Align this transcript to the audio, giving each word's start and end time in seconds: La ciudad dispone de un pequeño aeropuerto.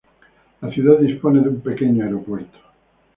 La 0.61 0.71
ciudad 0.71 0.97
dispone 0.97 1.41
de 1.43 1.49
un 1.49 1.61
pequeño 1.61 2.03
aeropuerto. 2.03 2.57